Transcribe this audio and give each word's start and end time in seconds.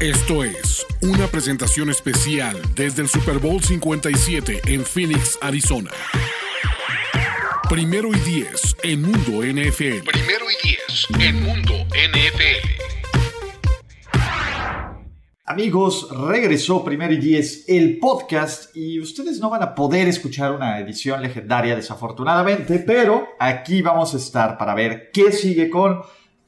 Esto 0.00 0.44
es 0.44 0.86
una 1.02 1.26
presentación 1.26 1.90
especial 1.90 2.56
desde 2.74 3.02
el 3.02 3.08
Super 3.10 3.38
Bowl 3.38 3.62
57 3.62 4.62
en 4.64 4.82
Phoenix, 4.82 5.38
Arizona. 5.42 5.90
Primero 7.68 8.08
y 8.08 8.18
diez 8.20 8.74
en 8.82 9.02
Mundo 9.02 9.42
NFL. 9.42 10.06
Primero 10.06 10.46
y 10.50 10.66
diez 10.66 11.06
en 11.18 11.42
Mundo 11.42 11.74
NFL. 11.90 12.80
Amigos, 15.44 16.08
regresó 16.30 16.82
Primero 16.82 17.12
y 17.12 17.18
Diez, 17.18 17.64
el 17.68 17.98
podcast, 17.98 18.74
y 18.74 19.00
ustedes 19.00 19.38
no 19.38 19.50
van 19.50 19.62
a 19.62 19.74
poder 19.74 20.08
escuchar 20.08 20.52
una 20.52 20.78
edición 20.78 21.20
legendaria 21.20 21.76
desafortunadamente, 21.76 22.78
pero 22.78 23.28
aquí 23.38 23.82
vamos 23.82 24.14
a 24.14 24.16
estar 24.16 24.56
para 24.56 24.74
ver 24.74 25.10
qué 25.12 25.30
sigue 25.30 25.68
con 25.68 26.00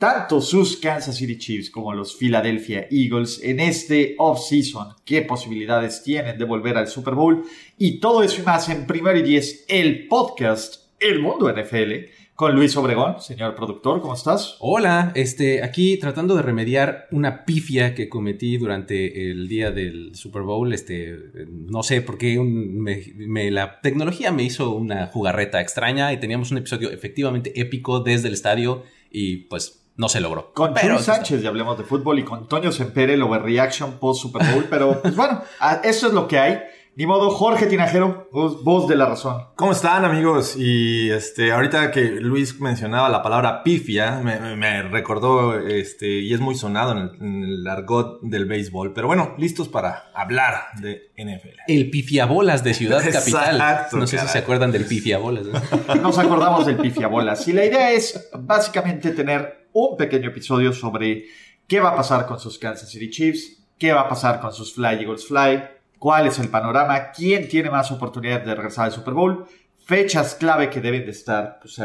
tanto 0.02 0.40
sus 0.40 0.78
Kansas 0.78 1.14
City 1.14 1.38
Chiefs 1.38 1.70
como 1.70 1.94
los 1.94 2.16
Philadelphia 2.16 2.88
Eagles 2.90 3.40
en 3.40 3.60
este 3.60 4.16
off-season, 4.18 4.96
qué 5.04 5.22
posibilidades 5.22 6.02
tienen 6.02 6.36
de 6.36 6.44
volver 6.44 6.76
al 6.76 6.88
Super 6.88 7.14
Bowl, 7.14 7.44
y 7.78 8.00
todo 8.00 8.24
eso 8.24 8.42
y 8.42 8.44
más 8.44 8.68
en 8.68 8.88
Primero 8.88 9.16
y 9.16 9.22
Diez, 9.22 9.64
el 9.68 10.08
podcast, 10.08 10.86
el 10.98 11.20
mundo 11.20 11.48
NFL, 11.48 11.92
con 12.34 12.52
Luis 12.56 12.76
Obregón, 12.76 13.20
señor 13.20 13.54
productor, 13.54 14.00
¿cómo 14.00 14.14
estás? 14.14 14.56
Hola, 14.58 15.12
este, 15.14 15.62
aquí 15.62 15.98
tratando 15.98 16.34
de 16.34 16.42
remediar 16.42 17.06
una 17.12 17.44
pifia 17.44 17.94
que 17.94 18.08
cometí 18.08 18.56
durante 18.56 19.30
el 19.30 19.46
día 19.46 19.70
del 19.70 20.16
Super 20.16 20.42
Bowl. 20.42 20.72
Este, 20.72 21.16
no 21.46 21.84
sé 21.84 22.02
por 22.02 22.18
qué 22.18 22.40
la 23.52 23.80
tecnología 23.80 24.32
me 24.32 24.42
hizo 24.42 24.74
una 24.74 25.06
jugarreta 25.06 25.60
extraña 25.60 26.12
y 26.12 26.18
teníamos 26.18 26.50
un 26.50 26.58
episodio 26.58 26.90
efectivamente 26.90 27.52
épico 27.60 28.00
desde 28.00 28.26
el 28.26 28.34
estadio 28.34 28.82
y 29.12 29.44
pues 29.44 29.81
no 29.96 30.08
se 30.08 30.20
logró. 30.20 30.52
Con 30.52 30.74
Chuy 30.74 30.98
Sánchez, 30.98 31.42
ya 31.42 31.48
hablemos 31.48 31.78
de 31.78 31.84
fútbol, 31.84 32.18
y 32.18 32.24
con 32.24 32.48
Toño 32.48 32.72
Sempere, 32.72 33.14
el 33.14 33.22
overreaction 33.22 33.98
post 33.98 34.22
Super 34.22 34.46
Bowl, 34.52 34.66
pero 34.68 35.00
pues 35.02 35.14
bueno, 35.16 35.42
eso 35.82 36.06
es 36.08 36.12
lo 36.12 36.26
que 36.28 36.38
hay. 36.38 36.60
Ni 36.94 37.06
modo, 37.06 37.30
Jorge 37.30 37.64
Tinajero, 37.66 38.28
voz, 38.30 38.86
de 38.86 38.96
la 38.96 39.06
razón. 39.06 39.46
¿Cómo 39.56 39.72
están, 39.72 40.04
amigos? 40.04 40.56
Y 40.58 41.10
este, 41.10 41.50
ahorita 41.50 41.90
que 41.90 42.02
Luis 42.02 42.60
mencionaba 42.60 43.08
la 43.08 43.22
palabra 43.22 43.62
pifia, 43.62 44.20
me, 44.20 44.82
recordó, 44.82 45.58
este, 45.58 46.06
y 46.06 46.34
es 46.34 46.40
muy 46.40 46.54
sonado 46.54 46.92
en 46.92 47.44
el, 47.44 47.66
argot 47.66 48.20
del 48.20 48.44
béisbol. 48.44 48.92
Pero 48.92 49.06
bueno, 49.06 49.34
listos 49.38 49.70
para 49.70 50.10
hablar 50.14 50.66
de 50.82 51.10
NFL. 51.16 51.60
El 51.66 51.88
pifiabolas 51.88 52.62
de 52.62 52.74
Ciudad 52.74 53.02
Capital. 53.10 53.86
no 53.92 54.06
sé 54.06 54.18
si 54.18 54.28
se 54.28 54.38
acuerdan 54.38 54.70
del 54.70 54.84
pifiabolas. 54.84 55.46
Nos 56.02 56.18
acordamos 56.18 56.66
del 56.66 56.76
pifiabolas. 56.76 57.48
Y 57.48 57.54
la 57.54 57.64
idea 57.64 57.90
es 57.90 58.28
básicamente 58.38 59.12
tener 59.12 59.61
un 59.72 59.96
pequeño 59.96 60.28
episodio 60.28 60.72
sobre 60.72 61.26
qué 61.66 61.80
va 61.80 61.90
a 61.90 61.96
pasar 61.96 62.26
con 62.26 62.38
sus 62.38 62.58
Kansas 62.58 62.90
City 62.90 63.10
Chiefs, 63.10 63.64
qué 63.78 63.92
va 63.92 64.02
a 64.02 64.08
pasar 64.08 64.40
con 64.40 64.52
sus 64.52 64.74
Fly 64.74 65.00
Eagles 65.00 65.26
Fly 65.26 65.62
cuál 66.02 66.26
es 66.26 66.40
el 66.40 66.48
panorama, 66.48 67.12
quién 67.12 67.46
tiene 67.46 67.70
más 67.70 67.92
oportunidades 67.92 68.44
de 68.44 68.56
regresar 68.56 68.86
al 68.86 68.92
Super 68.92 69.14
Bowl, 69.14 69.46
fechas 69.84 70.34
clave 70.34 70.68
que 70.68 70.80
deben 70.80 71.04
de 71.04 71.12
estar, 71.12 71.60
pues 71.60 71.80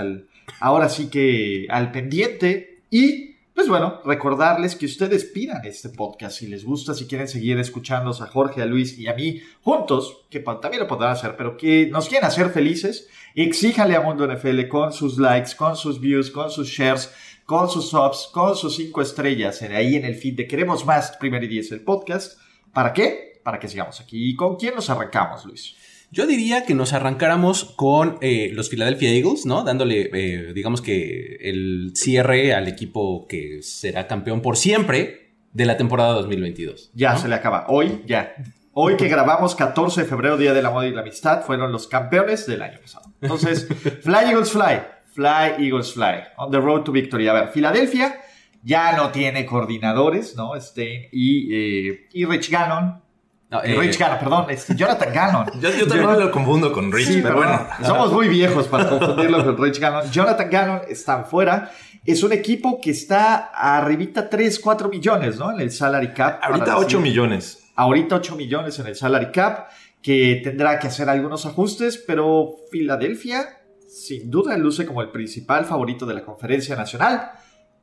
ahora 0.59 0.89
sí 0.89 1.07
que 1.07 1.67
al 1.69 1.91
pendiente. 1.91 2.81
Y 2.89 3.35
pues 3.53 3.67
bueno, 3.67 4.01
recordarles 4.05 4.75
que 4.75 4.87
ustedes 4.87 5.23
pidan 5.25 5.63
este 5.65 5.89
podcast 5.89 6.39
si 6.39 6.47
les 6.47 6.65
gusta, 6.65 6.95
si 6.95 7.05
quieren 7.05 7.27
seguir 7.27 7.59
escuchando 7.59 8.09
a 8.09 8.25
Jorge, 8.25 8.63
a 8.63 8.65
Luis 8.65 8.97
y 8.97 9.07
a 9.07 9.13
mí 9.13 9.39
juntos, 9.61 10.25
que 10.31 10.39
también 10.39 10.79
lo 10.79 10.87
podrán 10.87 11.11
hacer, 11.11 11.35
pero 11.37 11.55
que 11.55 11.87
nos 11.91 12.09
quieren 12.09 12.27
hacer 12.27 12.49
felices, 12.49 13.07
exíjale 13.35 13.95
a 13.95 14.01
Mundo 14.01 14.25
NFL 14.25 14.67
con 14.67 14.93
sus 14.93 15.19
likes, 15.19 15.51
con 15.55 15.75
sus 15.75 15.99
views, 16.01 16.31
con 16.31 16.49
sus 16.49 16.67
shares, 16.69 17.13
con 17.47 17.67
sus 17.67 17.89
subs, 17.89 18.29
con 18.31 18.55
sus 18.55 18.75
cinco 18.75 19.01
estrellas 19.01 19.63
en 19.63 19.71
ahí 19.71 19.95
en 19.95 20.05
el 20.05 20.13
feed 20.13 20.35
de 20.35 20.47
Queremos 20.47 20.85
Más, 20.85 21.17
Primer 21.17 21.43
y 21.43 21.47
Diez, 21.47 21.71
el 21.71 21.81
podcast. 21.81 22.39
¿Para 22.71 22.93
qué? 22.93 23.27
para 23.47 23.59
que 23.59 23.69
sigamos 23.69 24.01
aquí. 24.01 24.31
¿Y 24.31 24.35
con 24.35 24.57
quién 24.57 24.75
nos 24.75 24.89
arrancamos, 24.89 25.45
Luis? 25.45 25.73
Yo 26.11 26.27
diría 26.27 26.65
que 26.65 26.75
nos 26.75 26.91
arrancáramos 26.91 27.63
con 27.63 28.17
eh, 28.19 28.49
los 28.51 28.67
Philadelphia 28.67 29.09
Eagles, 29.09 29.45
¿no? 29.45 29.63
Dándole, 29.63 30.09
eh, 30.13 30.51
digamos 30.53 30.81
que 30.81 31.37
el 31.39 31.93
cierre 31.95 32.53
al 32.53 32.67
equipo 32.67 33.25
que 33.25 33.63
será 33.63 34.05
campeón 34.05 34.41
por 34.41 34.57
siempre 34.57 35.31
de 35.53 35.63
la 35.63 35.77
temporada 35.77 36.11
2022. 36.15 36.91
Ya 36.93 37.15
se 37.15 37.29
le 37.29 37.35
acaba. 37.35 37.67
Hoy, 37.69 38.03
ya. 38.05 38.35
Hoy 38.73 38.97
que 38.97 39.07
grabamos 39.07 39.55
14 39.55 40.01
de 40.01 40.07
febrero, 40.07 40.35
Día 40.35 40.53
de 40.53 40.61
la 40.61 40.69
Moda 40.69 40.87
y 40.87 40.91
la 40.91 40.99
Amistad, 40.99 41.45
fueron 41.45 41.71
los 41.71 41.87
campeones 41.87 42.47
del 42.47 42.63
año 42.63 42.79
pasado. 42.81 43.13
Entonces, 43.21 43.65
Fly 44.01 44.25
Eagles 44.25 44.51
Fly. 44.51 44.81
Fly 45.17 45.55
Eagles 45.65 45.93
Fly. 45.93 46.27
On 46.37 46.51
the 46.51 46.59
road 46.59 46.83
to 46.83 46.91
victory. 46.91 47.27
A 47.27 47.33
ver, 47.33 47.47
Filadelfia 47.47 48.21
ya 48.61 48.95
no 48.95 49.09
tiene 49.09 49.47
coordinadores, 49.47 50.35
¿no? 50.35 50.53
Stein 50.61 51.07
y, 51.11 51.89
eh, 51.89 52.07
y 52.13 52.25
Rich 52.25 52.51
Gannon 52.51 53.01
eh, 53.49 53.75
Rich 53.79 53.97
Gannon, 53.97 54.19
perdón, 54.19 54.45
Jonathan 54.75 55.13
Gannon. 55.13 55.45
yo, 55.61 55.87
también 55.87 56.19
lo 56.19 56.31
confundo 56.31 56.71
con 56.73 56.91
Rich, 56.91 57.23
pero 57.23 57.37
bueno. 57.37 57.67
Somos 57.83 58.11
muy 58.11 58.27
viejos 58.27 58.67
para 58.67 58.89
confundirlo 58.89 59.43
con 59.43 59.63
Rich 59.63 59.79
Gannon. 59.79 60.11
Jonathan 60.11 60.49
Gannon 60.49 60.81
está 60.87 61.23
fuera. 61.23 61.71
Es 62.05 62.23
un 62.23 62.33
equipo 62.33 62.79
que 62.79 62.91
está 62.91 63.51
arribita 63.53 64.29
3, 64.29 64.59
4 64.59 64.89
millones, 64.89 65.37
¿no? 65.39 65.51
En 65.51 65.61
el 65.61 65.71
salary 65.71 66.13
cap. 66.13 66.39
Ahorita 66.43 66.77
8 66.77 66.99
millones. 66.99 67.63
Ahorita 67.75 68.15
8 68.17 68.35
millones 68.35 68.79
en 68.79 68.87
el 68.87 68.95
salary 68.95 69.31
cap, 69.31 69.69
que 70.01 70.41
tendrá 70.43 70.77
que 70.77 70.87
hacer 70.87 71.09
algunos 71.09 71.45
ajustes, 71.45 72.03
pero 72.05 72.57
Filadelfia, 72.69 73.61
sin 74.07 74.31
duda, 74.31 74.57
luce 74.57 74.85
como 74.85 75.01
el 75.01 75.09
principal 75.09 75.65
favorito 75.65 76.05
de 76.05 76.13
la 76.13 76.23
conferencia 76.23 76.75
nacional 76.75 77.31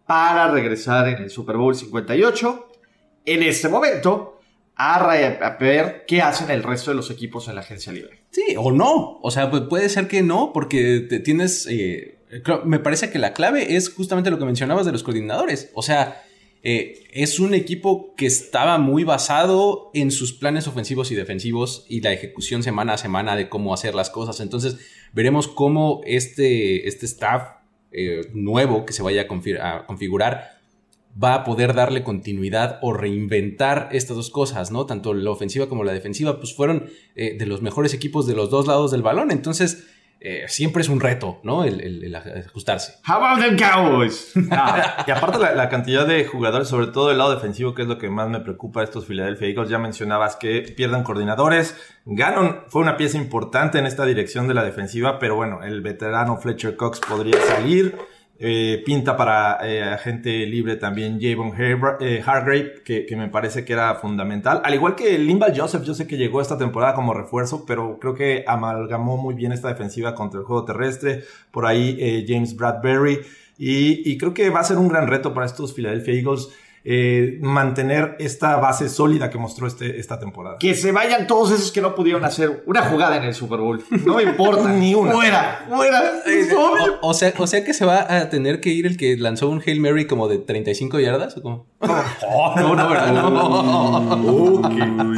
para 0.06 0.50
regresar 0.50 1.08
en 1.08 1.22
el 1.22 1.30
Super 1.30 1.56
Bowl 1.56 1.74
58. 1.74 2.72
En 3.26 3.42
este 3.42 3.68
momento, 3.68 4.40
a, 4.76 5.56
ver 5.58 6.04
qué 6.06 6.22
hacen 6.22 6.50
el 6.50 6.62
resto 6.62 6.90
de 6.90 6.96
los 6.96 7.10
equipos 7.10 7.48
en 7.48 7.54
la 7.54 7.60
agencia 7.60 7.92
libre. 7.92 8.22
Sí, 8.30 8.54
o 8.58 8.72
no. 8.72 9.20
O 9.22 9.30
sea, 9.30 9.50
puede 9.50 9.88
ser 9.88 10.08
que 10.08 10.22
no, 10.22 10.52
porque 10.52 11.00
te 11.00 11.20
tienes. 11.20 11.66
Eh, 11.70 12.18
me 12.64 12.80
parece 12.80 13.10
que 13.10 13.18
la 13.18 13.32
clave 13.32 13.76
es 13.76 13.90
justamente 13.90 14.30
lo 14.30 14.38
que 14.38 14.44
mencionabas 14.44 14.86
de 14.86 14.92
los 14.92 15.02
coordinadores. 15.02 15.70
O 15.74 15.82
sea, 15.82 16.22
eh, 16.66 17.04
es 17.12 17.40
un 17.40 17.52
equipo 17.52 18.14
que 18.16 18.24
estaba 18.24 18.78
muy 18.78 19.04
basado 19.04 19.90
en 19.92 20.10
sus 20.10 20.32
planes 20.32 20.66
ofensivos 20.66 21.12
y 21.12 21.14
defensivos 21.14 21.84
y 21.90 22.00
la 22.00 22.12
ejecución 22.12 22.62
semana 22.62 22.94
a 22.94 22.98
semana 22.98 23.36
de 23.36 23.50
cómo 23.50 23.74
hacer 23.74 23.94
las 23.94 24.08
cosas. 24.08 24.40
Entonces, 24.40 24.78
veremos 25.12 25.46
cómo 25.46 26.00
este, 26.06 26.88
este 26.88 27.04
staff 27.04 27.50
eh, 27.92 28.22
nuevo 28.32 28.86
que 28.86 28.94
se 28.94 29.02
vaya 29.02 29.26
a 29.60 29.86
configurar 29.86 30.54
va 31.22 31.34
a 31.34 31.44
poder 31.44 31.74
darle 31.74 32.02
continuidad 32.02 32.78
o 32.82 32.92
reinventar 32.92 33.90
estas 33.92 34.16
dos 34.16 34.30
cosas, 34.30 34.70
¿no? 34.70 34.86
Tanto 34.86 35.14
la 35.14 35.30
ofensiva 35.30 35.68
como 35.68 35.84
la 35.84 35.92
defensiva, 35.92 36.38
pues 36.38 36.54
fueron 36.54 36.86
eh, 37.14 37.36
de 37.38 37.46
los 37.46 37.62
mejores 37.62 37.94
equipos 37.94 38.26
de 38.26 38.34
los 38.34 38.50
dos 38.50 38.66
lados 38.66 38.90
del 38.90 39.02
balón. 39.02 39.30
Entonces, 39.30 39.86
eh, 40.26 40.46
siempre 40.48 40.80
es 40.80 40.88
un 40.88 41.00
reto, 41.00 41.38
¿no? 41.42 41.64
El, 41.64 42.14
ajustarse. 42.46 42.94
How 43.06 43.22
about 43.22 43.44
them 43.44 43.58
Cowboys? 43.58 44.32
y 45.06 45.10
aparte 45.10 45.38
la, 45.38 45.68
cantidad 45.68 46.06
de 46.06 46.24
jugadores, 46.24 46.66
sobre 46.66 46.86
todo 46.86 47.10
el 47.10 47.18
lado 47.18 47.34
defensivo, 47.34 47.74
que 47.74 47.82
es 47.82 47.88
lo 47.88 47.98
que 47.98 48.08
más 48.08 48.30
me 48.30 48.40
preocupa 48.40 48.80
de 48.80 48.84
estos 48.84 49.04
Philadelphia 49.04 49.48
Eagles. 49.48 49.68
Ya 49.68 49.78
mencionabas 49.78 50.36
que 50.36 50.62
pierdan 50.74 51.02
coordinadores. 51.02 51.76
Gannon 52.06 52.62
fue 52.68 52.80
una 52.80 52.96
pieza 52.96 53.18
importante 53.18 53.78
en 53.78 53.84
esta 53.84 54.06
dirección 54.06 54.48
de 54.48 54.54
la 54.54 54.64
defensiva, 54.64 55.18
pero 55.18 55.36
bueno, 55.36 55.62
el 55.62 55.82
veterano 55.82 56.38
Fletcher 56.38 56.74
Cox 56.74 57.00
podría 57.00 57.38
salir. 57.42 57.94
Eh, 58.36 58.82
pinta 58.84 59.16
para 59.16 59.60
eh, 59.62 59.84
agente 59.84 60.44
libre 60.44 60.74
también 60.74 61.20
Javon 61.20 61.52
eh, 62.00 62.20
Hargrave, 62.26 62.82
que, 62.84 63.06
me 63.16 63.28
parece 63.28 63.64
que 63.64 63.72
era 63.72 63.94
fundamental. 63.94 64.60
Al 64.64 64.74
igual 64.74 64.96
que 64.96 65.16
Limbal 65.18 65.54
Joseph, 65.56 65.84
yo 65.84 65.94
sé 65.94 66.08
que 66.08 66.16
llegó 66.16 66.40
esta 66.40 66.58
temporada 66.58 66.94
como 66.94 67.14
refuerzo, 67.14 67.64
pero 67.64 67.98
creo 68.00 68.14
que 68.14 68.44
amalgamó 68.46 69.16
muy 69.16 69.34
bien 69.34 69.52
esta 69.52 69.68
defensiva 69.68 70.16
contra 70.16 70.40
el 70.40 70.46
juego 70.46 70.64
terrestre. 70.64 71.22
Por 71.52 71.64
ahí 71.64 72.24
James 72.26 72.56
Bradbury. 72.56 73.20
Y, 73.56 74.10
y, 74.10 74.18
creo 74.18 74.34
que 74.34 74.50
va 74.50 74.60
a 74.60 74.64
ser 74.64 74.78
un 74.78 74.88
gran 74.88 75.06
reto 75.06 75.32
para 75.32 75.46
estos 75.46 75.72
Philadelphia 75.72 76.14
Eagles 76.14 76.48
eh, 76.86 77.38
mantener 77.40 78.14
esta 78.18 78.56
base 78.56 78.90
sólida 78.90 79.30
que 79.30 79.38
mostró 79.38 79.66
este, 79.66 79.98
esta 79.98 80.18
temporada. 80.18 80.58
Que 80.60 80.74
se 80.74 80.92
vayan 80.92 81.26
todos 81.26 81.50
esos 81.50 81.72
que 81.72 81.80
no 81.80 81.94
pudieron 81.94 82.24
hacer 82.26 82.62
una 82.66 82.82
jugada 82.82 83.16
en 83.16 83.24
el 83.24 83.32
Super 83.32 83.60
Bowl. 83.60 83.82
No 84.04 84.20
importa. 84.20 84.68
Ni 84.72 84.94
una. 84.94 85.12
Fuera, 85.12 85.66
fuera. 85.68 86.02
O, 87.00 87.14
sea, 87.14 87.32
o 87.38 87.46
sea 87.46 87.64
que 87.64 87.72
se 87.72 87.86
va 87.86 88.06
a 88.14 88.28
tener 88.28 88.60
que 88.60 88.68
ir 88.68 88.84
el 88.84 88.98
que 88.98 89.16
lanzó 89.16 89.48
un 89.48 89.62
Hail 89.64 89.80
Mary 89.80 90.06
como 90.06 90.28
de 90.28 90.38
35 90.38 91.00
yardas. 91.00 91.38
¿o 91.38 91.42
cómo? 91.42 91.66
Oh, 91.80 92.54
no, 92.56 92.74
no, 92.74 92.88
¿verdad? 92.88 93.12
No. 93.12 94.62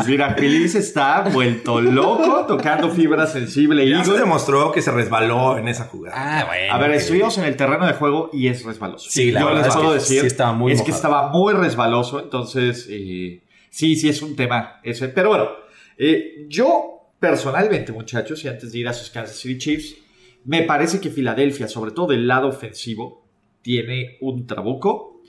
Mira, 0.07 0.35
Feliz 0.35 0.77
está 0.77 1.23
vuelto 1.33 1.81
loco 1.81 2.47
tocando 2.47 2.91
fibra 2.91 3.27
sensible. 3.27 3.89
Ya 3.89 4.05
se 4.05 4.13
demostró 4.13 4.71
que 4.71 4.83
se 4.83 4.93
resbaló 4.93 5.59
en 5.59 5.67
esa 5.67 5.87
jugada. 5.87 6.15
Ah, 6.17 6.45
bueno. 6.47 6.73
A 6.73 6.79
ver, 6.79 6.93
estuvimos 6.93 7.37
en 7.39 7.45
el 7.45 7.57
terreno 7.57 7.87
de 7.87 7.95
juego 7.95 8.31
y 8.33 8.47
es 8.47 8.65
resbaloso. 8.65 9.11
Sí, 9.11 9.33
la 9.33 9.45
verdad 9.45 9.65
les 9.65 9.75
puedo 9.75 9.95
decir. 9.95 10.21
Sí 10.21 10.27
estaba 10.27 10.53
muy 10.53 10.73
es 10.73 10.83
que 10.83 10.93
estaba 10.93 11.29
muy 11.31 11.56
resbaloso, 11.57 12.21
entonces 12.21 12.87
eh, 12.91 13.43
sí, 13.71 13.97
sí 13.97 14.09
es 14.09 14.23
un 14.23 14.37
tema 14.37 14.81
ese. 14.83 15.09
Pero 15.09 15.31
bueno, 15.31 15.49
eh, 15.99 16.47
yo 16.49 17.13
personalmente, 17.19 17.93
muchachos, 17.93 18.45
y 18.45 18.49
antes 18.49 18.73
de 18.73 18.79
ir 18.79 18.89
a 18.89 18.93
sus 18.93 19.11
Kansas 19.11 19.37
City 19.37 19.59
Chiefs, 19.59 19.97
me 20.45 20.63
parece 20.63 21.01
que 21.01 21.11
Filadelfia, 21.11 21.69
sobre 21.69 21.91
todo 21.91 22.09
del 22.09 22.27
lado 22.27 22.49
ofensivo, 22.49 23.27
tiene 23.63 24.17
un 24.21 24.47
trabuco. 24.47 25.21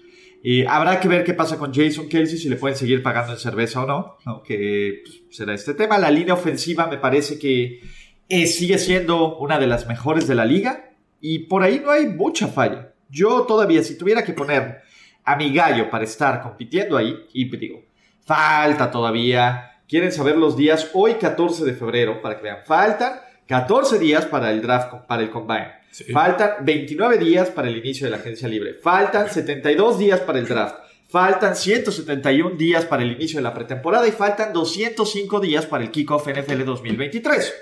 Y 0.43 0.63
habrá 0.65 0.99
que 0.99 1.07
ver 1.07 1.23
qué 1.23 1.33
pasa 1.33 1.57
con 1.57 1.73
Jason 1.73 2.07
Kelsey, 2.07 2.37
si 2.37 2.49
le 2.49 2.55
pueden 2.55 2.77
seguir 2.77 3.01
pagando 3.01 3.33
en 3.33 3.39
cerveza 3.39 3.83
o 3.83 3.87
no, 3.87 4.43
que 4.43 5.01
pues, 5.03 5.23
será 5.31 5.53
este 5.55 5.73
tema. 5.73 5.97
La 5.97 6.11
línea 6.11 6.35
ofensiva 6.35 6.85
me 6.87 6.97
parece 6.97 7.39
que 7.39 7.81
eh, 8.29 8.45
sigue 8.45 8.77
siendo 8.77 9.37
una 9.37 9.57
de 9.57 9.67
las 9.67 9.87
mejores 9.87 10.27
de 10.27 10.35
la 10.35 10.45
liga 10.45 10.91
y 11.19 11.39
por 11.39 11.63
ahí 11.63 11.81
no 11.83 11.91
hay 11.91 12.07
mucha 12.07 12.47
falla. 12.47 12.93
Yo 13.09 13.43
todavía, 13.43 13.83
si 13.83 13.97
tuviera 13.97 14.23
que 14.23 14.33
poner 14.33 14.81
a 15.27 15.35
mi 15.35 15.53
gallo 15.53 15.89
para 15.89 16.05
estar 16.05 16.41
compitiendo 16.41 16.95
ahí, 16.95 17.27
y 17.33 17.53
digo, 17.57 17.83
falta 18.25 18.89
todavía. 18.89 19.81
¿Quieren 19.85 20.13
saber 20.13 20.37
los 20.37 20.55
días? 20.55 20.89
Hoy 20.93 21.15
14 21.15 21.65
de 21.65 21.73
febrero, 21.73 22.21
para 22.21 22.37
que 22.37 22.43
vean, 22.43 22.59
faltan 22.65 23.19
14 23.45 23.99
días 23.99 24.25
para 24.25 24.51
el 24.51 24.61
draft, 24.61 25.05
para 25.05 25.21
el 25.21 25.29
combine. 25.29 25.73
Faltan 26.13 26.51
29 26.61 27.17
días 27.17 27.49
para 27.49 27.67
el 27.67 27.75
inicio 27.75 28.07
de 28.07 28.11
la 28.11 28.17
agencia 28.17 28.47
libre. 28.47 28.75
Faltan 28.75 29.29
72 29.29 29.99
días 29.99 30.21
para 30.21 30.39
el 30.39 30.47
draft. 30.47 30.75
Faltan 31.09 31.57
171 31.57 32.55
días 32.55 32.85
para 32.85 33.03
el 33.03 33.11
inicio 33.11 33.39
de 33.39 33.43
la 33.43 33.53
pretemporada 33.53 34.07
y 34.07 34.11
faltan 34.11 34.53
205 34.53 35.39
días 35.41 35.65
para 35.65 35.83
el 35.83 35.91
kickoff 35.91 36.27
NFL 36.27 36.63
2023. 36.63 37.53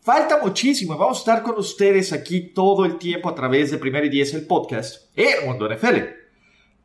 Falta 0.00 0.38
muchísimo. 0.38 0.96
Vamos 0.96 1.18
a 1.18 1.20
estar 1.20 1.42
con 1.42 1.58
ustedes 1.58 2.12
aquí 2.14 2.52
todo 2.54 2.86
el 2.86 2.96
tiempo 2.96 3.28
a 3.28 3.34
través 3.34 3.70
de 3.70 3.78
Primero 3.78 4.06
y 4.06 4.10
Diez, 4.10 4.32
el 4.32 4.46
podcast, 4.46 5.10
en 5.14 5.46
Mundo 5.46 5.68
NFL. 5.68 6.21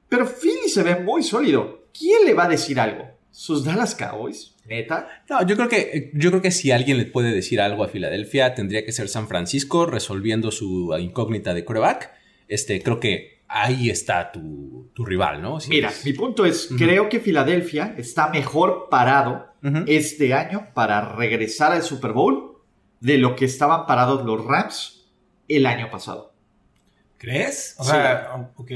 Pero 0.10 0.26
Philly 0.26 0.70
se 0.70 0.84
ve 0.84 0.96
muy 0.98 1.24
sólido. 1.24 1.88
¿Quién 1.98 2.26
le 2.26 2.34
va 2.34 2.46
a 2.46 2.50
decir 2.50 2.80
algo? 2.80 3.06
¿Sus 3.32 3.64
Dallas 3.66 3.94
Cowboys? 3.96 4.56
¿Neta? 4.66 5.08
No, 5.30 5.46
yo 5.46 5.56
creo 5.56 5.70
que, 5.70 6.12
yo 6.14 6.30
creo 6.30 6.42
que 6.42 6.52
si 6.52 6.72
alguien 6.72 6.98
le 6.98 7.06
puede 7.06 7.32
decir 7.34 7.62
algo 7.62 7.84
a 7.84 7.88
Filadelfia, 7.88 8.54
tendría 8.56 8.84
que 8.86 8.92
ser 8.92 9.08
San 9.10 9.28
Francisco 9.28 9.86
resolviendo 9.86 10.52
su 10.52 10.96
incógnita 11.00 11.54
de 11.54 11.64
coreback. 11.64 12.12
Este, 12.48 12.82
creo 12.82 13.00
que 13.00 13.42
ahí 13.48 13.90
está 13.90 14.32
tu, 14.32 14.90
tu 14.94 15.06
rival, 15.06 15.42
¿no? 15.42 15.60
Si 15.60 15.70
Mira, 15.70 15.90
es- 15.90 16.04
mi 16.06 16.14
punto 16.14 16.46
es, 16.46 16.70
creo 16.78 17.08
que 17.10 17.20
Filadelfia 17.20 17.96
está 17.98 18.30
mejor 18.30 18.88
parado 18.90 19.48
este 19.86 20.34
año 20.34 20.70
para 20.74 21.14
regresar 21.16 21.72
al 21.74 21.84
Super 21.84 22.12
Bowl 22.14 22.58
de 23.02 23.18
lo 23.18 23.36
que 23.36 23.46
estaban 23.46 23.86
parados 23.86 24.26
los 24.26 24.44
Rams 24.46 25.06
el 25.48 25.66
año 25.66 25.90
pasado. 25.92 26.34
¿Crees? 27.18 27.76
O 27.78 27.84
Sí. 27.84 27.92
sea, 27.92 28.52
ok. 28.56 28.72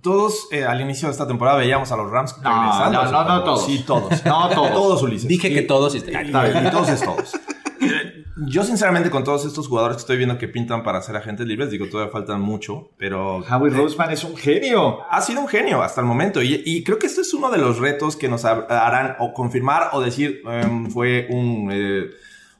Todos 0.00 0.48
eh, 0.52 0.64
al 0.64 0.80
inicio 0.80 1.08
de 1.08 1.12
esta 1.12 1.26
temporada 1.26 1.58
veíamos 1.58 1.90
a 1.92 1.96
los 1.96 2.10
Rams 2.10 2.36
No, 2.42 2.50
regresando 2.50 3.04
no, 3.04 3.10
no, 3.10 3.24
no 3.38 3.44
todos. 3.44 3.64
Sí, 3.66 3.84
todos. 3.86 4.24
No 4.24 4.48
todos. 4.50 4.72
Todos, 4.72 5.02
Ulises. 5.02 5.28
Dije 5.28 5.52
que 5.52 5.62
todos 5.62 5.94
y- 5.94 5.98
Y, 5.98 6.66
y 6.66 6.70
todos 6.70 6.88
es 6.88 7.00
todos. 7.02 7.32
Eh, 7.78 8.24
Yo, 8.46 8.64
sinceramente, 8.64 9.10
con 9.10 9.22
todos 9.22 9.44
estos 9.44 9.68
jugadores 9.68 9.98
que 9.98 10.00
estoy 10.00 10.16
viendo 10.16 10.38
que 10.38 10.48
pintan 10.48 10.82
para 10.82 11.02
ser 11.02 11.14
agentes 11.14 11.46
libres, 11.46 11.70
digo, 11.70 11.86
todavía 11.90 12.10
faltan 12.10 12.40
mucho, 12.40 12.88
pero 12.96 13.36
Howie 13.48 13.70
Roseman 13.70 14.10
es 14.12 14.24
un 14.24 14.34
genio. 14.34 15.00
ha 15.10 15.20
sido 15.20 15.42
un 15.42 15.46
genio 15.48 15.82
hasta 15.82 16.00
el 16.00 16.06
momento. 16.06 16.42
Y, 16.42 16.62
y 16.64 16.82
creo 16.82 16.98
que 16.98 17.06
este 17.06 17.20
es 17.20 17.34
uno 17.34 17.50
de 17.50 17.58
los 17.58 17.78
retos 17.78 18.16
que 18.16 18.28
nos 18.30 18.46
ha- 18.46 18.64
harán 18.68 19.16
o 19.18 19.34
confirmar 19.34 19.90
o 19.92 20.00
decir 20.00 20.40
em, 20.50 20.90
fue 20.90 21.26
un, 21.30 21.68
eh, 21.70 22.06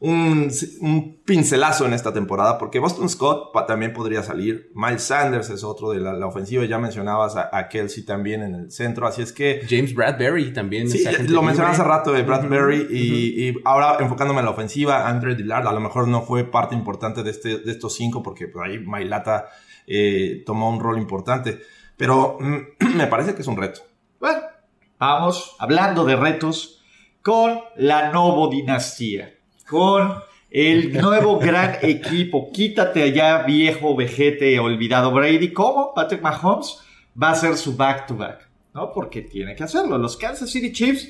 un, 0.01 0.51
un 0.81 1.17
pincelazo 1.25 1.87
en 1.87 1.95
esta 1.95 2.13
temporada, 2.13 2.59
porque 2.59 2.79
Boston 2.79 3.09
Scott 3.09 3.53
pa- 3.53 3.65
también 3.67 3.93
podría 3.93 4.23
salir. 4.23 4.71
Miles 4.75 5.03
Sanders 5.05 5.49
es 5.51 5.65
otro 5.65 5.91
de 5.91 6.01
la, 6.01 6.13
la 6.13 6.27
ofensiva. 6.27 6.65
Ya 6.67 6.79
mencionabas 6.79 7.35
a, 7.37 7.49
a 7.51 7.69
Kelsey 7.69 8.05
también 8.05 8.43
en 8.43 8.55
el 8.55 8.71
centro. 8.71 9.07
Así 9.07 9.23
es 9.23 9.33
que 9.33 9.63
James 9.69 9.95
Bradbury 9.95 10.53
también. 10.53 10.91
Sí, 10.91 11.03
lo 11.29 11.41
mencionaba 11.43 11.73
hace 11.75 11.83
rato 11.85 12.13
de 12.13 12.23
Bradbury 12.23 12.89
y, 12.91 13.49
y 13.49 13.55
ahora 13.65 13.97
enfocándome 14.01 14.41
en 14.41 14.45
la 14.47 14.51
ofensiva, 14.53 15.09
Andre 15.09 15.35
Dillard 15.35 15.67
a 15.67 15.73
lo 15.73 15.81
mejor 15.81 16.09
no 16.09 16.23
fue 16.23 16.45
parte 16.45 16.75
importante 16.75 17.23
de, 17.23 17.31
este, 17.31 17.59
de 17.59 17.73
estos 17.73 17.95
cinco 17.95 18.23
porque 18.23 18.49
por 18.49 18.67
ahí 18.67 18.79
Mailata 18.79 19.49
eh, 19.87 20.43
tomó 20.45 20.69
un 20.71 20.79
rol 20.81 20.99
importante, 20.99 21.61
pero 21.97 22.37
mm, 22.39 22.97
me 22.97 23.07
parece 23.07 23.35
que 23.35 23.41
es 23.43 23.49
un 23.49 23.57
reto. 23.57 23.81
Bueno, 24.21 24.41
vamos 24.99 25.57
hablando 25.59 26.05
de 26.05 26.17
retos 26.17 26.83
con 27.23 27.59
la 27.77 28.11
Novo 28.13 28.49
Dinastía, 28.49 29.35
con 29.69 30.15
el 30.51 30.93
nuevo 30.93 31.39
gran 31.39 31.79
equipo. 31.83 32.51
Quítate 32.53 33.03
allá, 33.03 33.43
viejo, 33.43 33.95
vejete, 33.97 34.59
olvidado 34.59 35.11
Brady. 35.11 35.53
¿Cómo? 35.53 35.93
Patrick 35.95 36.23
Mahomes 36.23 36.79
va 37.21 37.29
a 37.29 37.33
hacer 37.33 37.57
su 37.57 37.77
back-to-back, 37.77 38.49
¿no? 38.75 38.93
Porque 38.93 39.23
tiene 39.23 39.55
que 39.55 39.65
hacerlo. 39.65 39.99
Los 39.99 40.17
Kansas 40.17 40.51
City 40.51 40.73
Chiefs, 40.73 41.09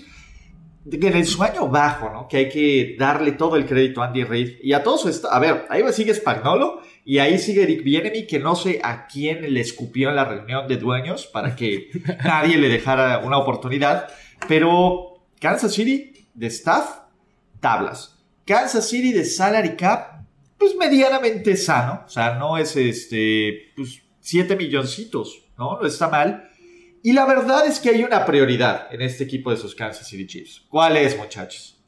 en 0.90 1.16
el 1.16 1.26
sueño 1.26 1.68
bajo, 1.68 2.10
¿no? 2.10 2.28
Que 2.28 2.36
hay 2.38 2.48
que 2.48 2.96
darle 2.98 3.32
todo 3.32 3.56
el 3.56 3.66
crédito 3.66 4.02
a 4.02 4.06
Andy 4.06 4.24
Reid 4.24 4.56
y 4.62 4.72
a 4.72 4.82
todos. 4.82 5.06
Está, 5.06 5.28
a 5.28 5.38
ver, 5.38 5.66
ahí 5.68 5.82
sigue 5.92 6.14
Spagnolo 6.14 6.80
y 7.04 7.18
ahí 7.18 7.38
sigue 7.38 7.64
Eric 7.64 7.82
Bienemy, 7.82 8.26
que 8.26 8.38
no 8.38 8.56
sé 8.56 8.80
a 8.82 9.06
quién 9.06 9.52
le 9.52 9.60
escupió 9.60 10.10
en 10.10 10.16
la 10.16 10.24
reunión 10.24 10.66
de 10.68 10.76
dueños 10.76 11.26
para 11.26 11.54
que 11.56 11.90
nadie 12.24 12.56
le 12.56 12.68
dejara 12.68 13.18
una 13.18 13.38
oportunidad. 13.38 14.08
Pero 14.48 15.24
Kansas 15.40 15.72
City 15.72 16.28
de 16.34 16.46
staff, 16.46 16.98
tablas. 17.60 18.15
Kansas 18.46 18.88
City 18.88 19.12
de 19.12 19.24
salary 19.24 19.76
cap, 19.76 20.24
pues 20.56 20.74
medianamente 20.76 21.56
sano. 21.56 22.04
O 22.06 22.08
sea, 22.08 22.34
no 22.36 22.56
es 22.56 22.76
este, 22.76 23.72
pues 23.76 24.02
7 24.20 24.56
milloncitos, 24.56 25.44
¿no? 25.58 25.78
No 25.80 25.86
está 25.86 26.08
mal. 26.08 26.48
Y 27.02 27.12
la 27.12 27.26
verdad 27.26 27.66
es 27.66 27.78
que 27.78 27.90
hay 27.90 28.02
una 28.02 28.24
prioridad 28.24 28.92
en 28.92 29.02
este 29.02 29.24
equipo 29.24 29.50
de 29.50 29.56
esos 29.56 29.74
Kansas 29.74 30.08
City 30.08 30.26
Chiefs. 30.26 30.64
¿Cuál 30.68 30.96
es, 30.96 31.16
muchachos? 31.16 31.78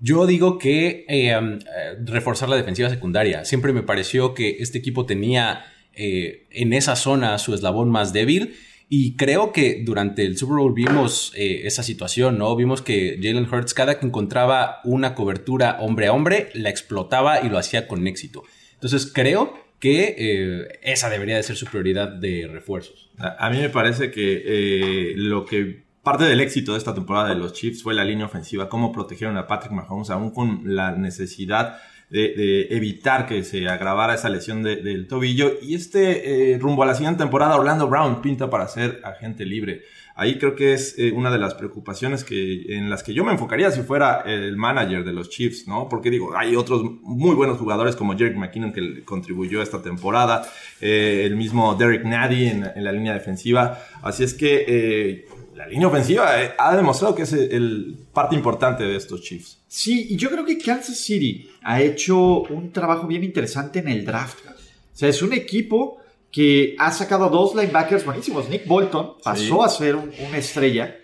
Yo 0.00 0.26
digo 0.26 0.58
que 0.58 1.04
eh, 1.08 1.36
um, 1.36 1.54
eh, 1.54 1.96
reforzar 2.04 2.48
la 2.48 2.56
defensiva 2.56 2.88
secundaria. 2.88 3.44
Siempre 3.44 3.72
me 3.72 3.82
pareció 3.82 4.32
que 4.32 4.56
este 4.60 4.78
equipo 4.78 5.06
tenía 5.06 5.64
eh, 5.92 6.46
en 6.50 6.72
esa 6.72 6.96
zona 6.96 7.38
su 7.38 7.54
eslabón 7.54 7.90
más 7.90 8.12
débil. 8.12 8.56
Y 8.88 9.16
creo 9.16 9.52
que 9.52 9.82
durante 9.84 10.24
el 10.24 10.36
Super 10.36 10.56
Bowl 10.56 10.74
vimos 10.74 11.32
eh, 11.36 11.62
esa 11.64 11.82
situación, 11.82 12.38
¿no? 12.38 12.54
Vimos 12.54 12.82
que 12.82 13.18
Jalen 13.20 13.48
Hurts, 13.52 13.74
cada 13.74 13.98
que 13.98 14.06
encontraba 14.06 14.80
una 14.84 15.14
cobertura 15.14 15.78
hombre 15.80 16.08
a 16.08 16.12
hombre, 16.12 16.50
la 16.54 16.70
explotaba 16.70 17.40
y 17.40 17.48
lo 17.48 17.58
hacía 17.58 17.88
con 17.88 18.06
éxito. 18.06 18.44
Entonces 18.74 19.10
creo 19.12 19.54
que 19.80 20.14
eh, 20.16 20.78
esa 20.82 21.10
debería 21.10 21.36
de 21.36 21.42
ser 21.42 21.56
su 21.56 21.66
prioridad 21.66 22.08
de 22.08 22.48
refuerzos. 22.50 23.10
A, 23.18 23.50
mí 23.50 23.58
me 23.58 23.70
parece 23.70 24.10
que 24.10 24.42
eh, 24.44 25.12
lo 25.16 25.44
que 25.44 25.84
parte 26.02 26.24
del 26.24 26.40
éxito 26.40 26.72
de 26.72 26.78
esta 26.78 26.94
temporada 26.94 27.30
de 27.30 27.34
los 27.34 27.52
Chiefs 27.52 27.82
fue 27.82 27.94
la 27.94 28.04
línea 28.04 28.26
ofensiva, 28.26 28.68
cómo 28.68 28.92
protegieron 28.92 29.36
a 29.36 29.46
Patrick 29.46 29.72
Mahomes, 29.72 30.10
aún 30.10 30.30
con 30.30 30.62
la 30.64 30.92
necesidad 30.92 31.78
de, 32.10 32.34
de 32.34 32.76
evitar 32.76 33.26
que 33.26 33.42
se 33.44 33.68
agravara 33.68 34.14
esa 34.14 34.28
lesión 34.28 34.62
de- 34.62 34.76
del 34.76 35.06
tobillo. 35.06 35.52
Y 35.62 35.74
este 35.74 36.52
eh, 36.52 36.58
rumbo 36.58 36.82
a 36.82 36.86
la 36.86 36.94
siguiente 36.94 37.18
temporada, 37.22 37.56
Orlando 37.56 37.88
Brown 37.88 38.22
pinta 38.22 38.50
para 38.50 38.68
ser 38.68 39.00
agente 39.04 39.44
libre. 39.44 39.82
Ahí 40.16 40.38
creo 40.38 40.54
que 40.54 40.74
es 40.74 40.96
eh, 40.96 41.10
una 41.10 41.28
de 41.32 41.38
las 41.38 41.54
preocupaciones 41.54 42.22
que, 42.22 42.76
en 42.76 42.88
las 42.88 43.02
que 43.02 43.12
yo 43.14 43.24
me 43.24 43.32
enfocaría 43.32 43.72
si 43.72 43.82
fuera 43.82 44.20
el 44.26 44.56
manager 44.56 45.02
de 45.02 45.12
los 45.12 45.28
Chiefs, 45.28 45.66
¿no? 45.66 45.88
Porque 45.88 46.08
digo, 46.08 46.36
hay 46.36 46.54
otros 46.54 46.84
muy 47.02 47.34
buenos 47.34 47.58
jugadores 47.58 47.96
como 47.96 48.16
Jerick 48.16 48.36
McKinnon 48.36 48.72
que 48.72 49.02
contribuyó 49.02 49.60
esta 49.60 49.82
temporada, 49.82 50.48
eh, 50.80 51.22
el 51.24 51.34
mismo 51.34 51.74
Derek 51.74 52.04
Nady 52.04 52.46
en, 52.46 52.72
la 52.76 52.92
línea 52.92 53.12
defensiva. 53.12 53.80
Así 54.02 54.22
es 54.22 54.34
que 54.34 55.26
la 55.54 55.66
línea 55.66 55.88
ofensiva 55.88 56.42
eh, 56.42 56.52
ha 56.58 56.76
demostrado 56.76 57.14
que 57.14 57.22
es 57.22 57.32
el, 57.32 57.52
el 57.52 57.96
parte 58.12 58.34
importante 58.34 58.84
de 58.84 58.96
estos 58.96 59.20
Chiefs. 59.22 59.60
Sí, 59.68 60.08
y 60.10 60.16
yo 60.16 60.30
creo 60.30 60.44
que 60.44 60.58
Kansas 60.58 60.96
City 60.98 61.48
ha 61.62 61.80
hecho 61.80 62.42
un 62.42 62.72
trabajo 62.72 63.06
bien 63.06 63.24
interesante 63.24 63.78
en 63.80 63.88
el 63.88 64.04
draft. 64.04 64.38
O 64.46 64.96
sea, 64.96 65.08
es 65.08 65.22
un 65.22 65.32
equipo 65.32 65.98
que 66.30 66.74
ha 66.78 66.90
sacado 66.92 67.28
dos 67.28 67.54
linebackers 67.54 68.04
buenísimos. 68.04 68.48
Nick 68.48 68.66
Bolton 68.66 69.14
pasó 69.22 69.62
a 69.64 69.68
ser 69.68 69.94
un- 69.96 70.12
una 70.28 70.38
estrella. 70.38 70.96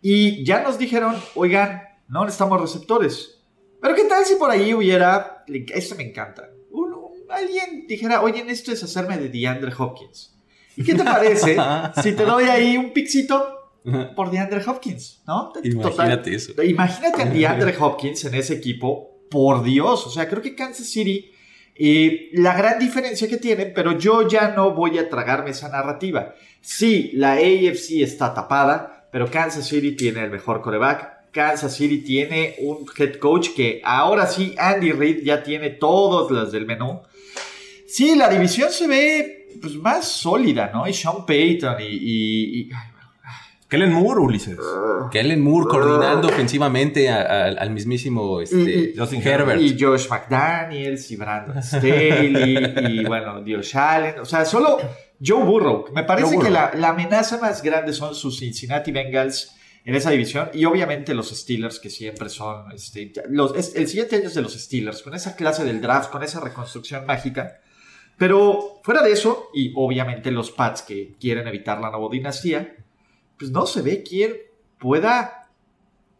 Y 0.00 0.44
ya 0.44 0.62
nos 0.62 0.78
dijeron, 0.78 1.14
oigan, 1.34 1.82
no 2.08 2.24
necesitamos 2.24 2.60
receptores. 2.60 3.38
Pero 3.80 3.94
¿qué 3.94 4.04
tal 4.04 4.24
si 4.24 4.34
por 4.36 4.50
ahí 4.50 4.72
hubiera, 4.74 5.44
esto 5.74 5.94
me 5.96 6.04
encanta, 6.04 6.48
un- 6.70 6.92
un- 6.94 7.30
alguien 7.30 7.86
dijera, 7.86 8.22
oye, 8.22 8.44
esto 8.48 8.72
es 8.72 8.82
hacerme 8.82 9.18
de 9.18 9.28
DeAndre 9.28 9.72
Hopkins. 9.76 10.34
¿Y 10.76 10.84
qué 10.84 10.94
te 10.94 11.04
parece 11.04 11.56
si 12.02 12.12
te 12.12 12.24
doy 12.24 12.44
ahí 12.44 12.76
un 12.78 12.92
pixito 12.92 13.61
por 14.14 14.30
DeAndre 14.30 14.62
Hopkins? 14.66 15.22
¿No? 15.26 15.52
Imagínate 15.64 16.34
eso. 16.34 16.62
Imagínate 16.62 17.22
a 17.22 17.24
DeAndre 17.26 17.74
Hopkins 17.78 18.24
en 18.24 18.34
ese 18.34 18.54
equipo, 18.54 19.26
por 19.30 19.62
Dios. 19.64 20.06
O 20.06 20.10
sea, 20.10 20.28
creo 20.28 20.42
que 20.42 20.54
Kansas 20.54 20.86
City, 20.88 21.30
eh, 21.74 22.28
la 22.34 22.54
gran 22.56 22.78
diferencia 22.78 23.28
que 23.28 23.38
tienen, 23.38 23.72
pero 23.74 23.98
yo 23.98 24.28
ya 24.28 24.48
no 24.54 24.72
voy 24.72 24.98
a 24.98 25.08
tragarme 25.08 25.50
esa 25.50 25.68
narrativa. 25.68 26.34
Sí, 26.60 27.10
la 27.14 27.32
AFC 27.32 28.02
está 28.02 28.32
tapada, 28.34 29.08
pero 29.10 29.30
Kansas 29.30 29.66
City 29.66 29.92
tiene 29.92 30.22
el 30.24 30.30
mejor 30.30 30.60
coreback. 30.60 31.30
Kansas 31.32 31.74
City 31.74 31.98
tiene 32.02 32.56
un 32.60 32.84
head 32.96 33.14
coach 33.16 33.48
que 33.56 33.80
ahora 33.84 34.26
sí, 34.26 34.54
Andy 34.58 34.92
Reid 34.92 35.24
ya 35.24 35.42
tiene 35.42 35.70
todas 35.70 36.30
las 36.30 36.52
del 36.52 36.66
menú. 36.66 37.00
Sí, 37.86 38.14
la 38.16 38.28
división 38.28 38.70
se 38.70 38.86
ve 38.86 39.48
pues, 39.60 39.74
más 39.76 40.06
sólida, 40.06 40.70
¿no? 40.72 40.86
Y 40.86 40.92
Sean 40.92 41.24
Payton 41.26 41.76
y... 41.80 41.84
y- 41.86 42.60
y- 42.60 42.70
ay, 42.72 42.91
Kellen 43.72 43.92
Moore, 43.92 44.20
Ulises. 44.20 44.58
Kellen 45.10 45.40
Moore 45.40 45.66
coordinando 45.68 46.28
ofensivamente 46.28 47.08
a- 47.08 47.22
a- 47.22 47.44
al 47.48 47.70
mismísimo 47.70 48.40
este, 48.40 48.56
Y- 48.56 48.92
y- 48.94 48.94
Justin 48.98 49.22
Herbert. 49.26 49.60
Y 49.60 49.76
Josh 49.80 50.08
McDaniels 50.10 51.10
y 51.10 51.16
Brandon 51.16 51.62
Staley 51.62 53.00
y 53.00 53.04
bueno, 53.04 53.40
Dios 53.42 53.74
Allen. 53.74 54.18
O 54.20 54.24
sea, 54.26 54.44
solo 54.44 54.76
Joe 55.24 55.42
Burrow. 55.44 55.86
Me 55.94 56.04
parece 56.04 56.38
que 56.38 56.50
la, 56.50 56.72
la 56.74 56.90
amenaza 56.90 57.38
más 57.38 57.62
grande 57.62 57.92
son 57.94 58.14
sus 58.14 58.38
Cincinnati 58.38 58.92
Bengals 58.92 59.54
en 59.84 59.94
esa 59.94 60.10
división 60.10 60.50
y 60.52 60.64
obviamente 60.66 61.14
los 61.14 61.30
Steelers 61.30 61.80
que 61.80 61.88
siempre 61.90 62.28
son 62.28 62.70
este, 62.72 63.10
los, 63.30 63.56
es- 63.56 63.74
el 63.74 63.88
siguiente 63.88 64.16
año 64.16 64.28
es 64.28 64.34
de 64.34 64.42
los 64.42 64.52
Steelers 64.52 65.02
con 65.02 65.14
esa 65.14 65.34
clase 65.34 65.64
del 65.64 65.80
draft 65.80 66.10
con 66.12 66.22
esa 66.22 66.38
reconstrucción 66.40 67.04
mágica 67.06 67.58
pero 68.16 68.80
fuera 68.84 69.02
de 69.02 69.10
eso 69.12 69.48
y 69.54 69.72
obviamente 69.74 70.30
los 70.30 70.50
Pats 70.52 70.82
que 70.82 71.14
quieren 71.20 71.48
evitar 71.48 71.80
la 71.80 71.90
nueva 71.90 72.08
dinastía 72.12 72.76
pues 73.42 73.50
no 73.52 73.66
se 73.66 73.82
ve 73.82 74.02
quién 74.08 74.34
pueda 74.78 75.48